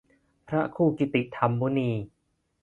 [0.47, 1.91] พระครูกิตติธรรมมุนี